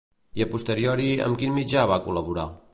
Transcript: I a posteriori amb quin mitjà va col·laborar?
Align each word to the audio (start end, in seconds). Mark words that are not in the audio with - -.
I 0.37 0.39
a 0.45 0.47
posteriori 0.53 1.11
amb 1.27 1.39
quin 1.43 1.55
mitjà 1.61 1.87
va 1.95 2.03
col·laborar? 2.09 2.51